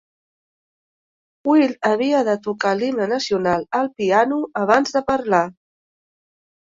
[1.49, 5.47] Wild havia de tocar l'himne nacional al piano abans de parlar.